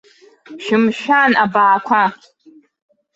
Шәымшәан, 0.63 1.31
абаақәа! 1.43 2.03